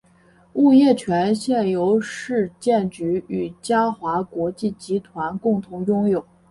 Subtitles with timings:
[0.53, 6.25] 物业权现由市建局与嘉华国际集团共同拥有。